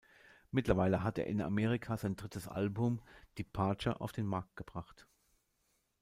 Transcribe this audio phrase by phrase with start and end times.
[0.49, 3.03] Mittlerweile hat er in Amerika sein drittes Album,
[3.37, 5.05] "Departure", auf den Markt gebracht.